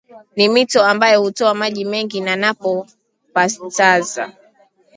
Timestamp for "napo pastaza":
2.35-4.31